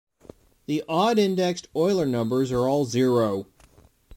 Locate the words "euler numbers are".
1.75-2.67